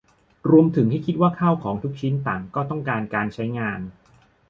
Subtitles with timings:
[0.49, 3.79] รวมถึงให้คิดว่าข้าวของทุกชิ้นต่างก็ต้องการการใช้งาน